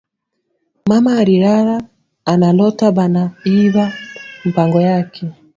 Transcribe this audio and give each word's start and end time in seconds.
Mama 0.89 1.11
ari 1.21 1.35
lala 1.43 1.75
ana 2.31 2.49
lota 2.57 2.87
bana 2.97 3.23
iba 3.55 3.85
mpango 4.47 4.79
yake 4.89 5.25